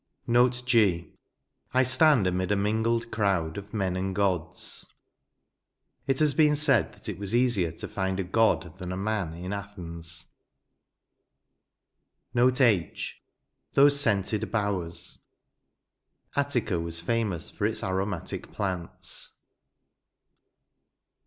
I 1.75 1.83
stand 1.83 2.25
amid 2.25 2.51
a 2.51 2.55
mingled 2.55 3.11
crowd 3.11 3.55
Of 3.55 3.71
men 3.71 3.95
and 3.95 4.15
gods.* 4.15 4.87
ft 4.89 4.93
It 6.07 6.17
has 6.21 6.33
been 6.33 6.55
said 6.55 6.93
that 6.93 7.07
it 7.07 7.19
was 7.19 7.35
easier 7.35 7.71
to 7.73 7.87
find 7.87 8.19
a 8.19 8.23
god 8.23 8.79
than 8.79 8.91
a 8.91 8.97
man 8.97 9.35
in 9.35 9.53
Athens. 9.53 10.25
110 12.31 12.89
NOTES. 13.03 13.13
NonH. 13.75 13.75
Tkate 13.75 13.85
Mcenied 14.43 14.49
bowers" 14.49 15.19
Attica 16.35 16.79
was 16.79 16.99
fSunous 16.99 17.53
for 17.55 17.67
its 17.67 17.83
aromatic 17.83 18.51
plants. 18.51 19.33